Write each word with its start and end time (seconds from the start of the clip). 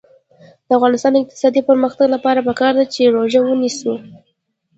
د 0.67 0.67
افغانستان 0.77 1.11
د 1.13 1.17
اقتصادي 1.23 1.61
پرمختګ 1.69 2.07
لپاره 2.15 2.45
پکار 2.49 2.73
ده 2.79 2.85
چې 2.93 3.13
روژه 3.15 3.39
ونیسو. 3.43 3.93